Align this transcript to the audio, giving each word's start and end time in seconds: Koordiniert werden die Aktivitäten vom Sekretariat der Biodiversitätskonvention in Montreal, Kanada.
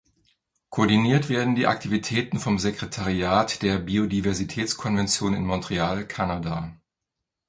Koordiniert 0.71 1.29
werden 1.29 1.53
die 1.53 1.67
Aktivitäten 1.67 2.39
vom 2.39 2.57
Sekretariat 2.57 3.61
der 3.61 3.77
Biodiversitätskonvention 3.77 5.35
in 5.35 5.45
Montreal, 5.45 6.07
Kanada. 6.07 6.75